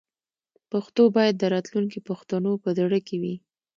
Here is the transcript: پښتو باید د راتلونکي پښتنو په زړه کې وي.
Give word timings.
پښتو 0.71 1.03
باید 1.15 1.35
د 1.37 1.43
راتلونکي 1.53 1.99
پښتنو 2.09 2.51
په 2.63 2.69
زړه 2.79 2.99
کې 3.07 3.15
وي. 3.21 3.35